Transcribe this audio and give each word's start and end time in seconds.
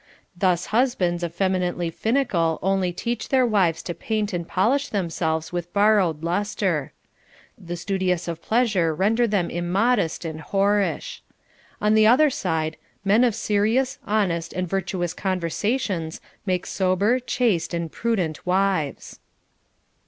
Thus 0.35 0.65
husbands 0.73 1.23
effeminately 1.23 1.91
finical 1.91 2.57
only 2.63 2.91
teach 2.91 3.29
their 3.29 3.45
wives 3.45 3.83
to 3.83 3.93
paint 3.93 4.33
and 4.33 4.47
pol 4.47 4.73
ish 4.73 4.89
themselves 4.89 5.53
with 5.53 5.71
borrowed 5.73 6.23
lustre. 6.23 6.91
The 7.55 7.77
studious 7.77 8.27
of 8.27 8.41
pleasure 8.41 8.95
render 8.95 9.27
them 9.27 9.51
immodest 9.51 10.25
and 10.25 10.39
whorish. 10.41 11.21
On 11.79 11.93
the 11.93 12.07
other 12.07 12.31
side, 12.31 12.77
men 13.05 13.23
of 13.23 13.35
serious, 13.35 13.99
honest, 14.03 14.53
and 14.53 14.67
virtuous 14.67 15.13
conversations 15.13 16.19
make 16.47 16.65
sober, 16.65 17.19
chaste, 17.19 17.71
and 17.71 17.91
prudent 17.91 18.43
wives. 18.43 19.19